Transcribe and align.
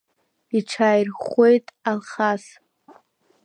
Иҽааирӷәӷәеит 0.57 1.65
Алхас. 1.89 2.43